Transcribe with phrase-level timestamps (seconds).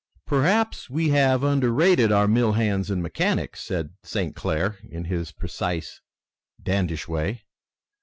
[0.25, 4.35] "Perhaps we have underrated our mill hands and mechanics," said St.
[4.35, 6.01] Clair, in his precise,
[6.63, 7.43] dandyish way.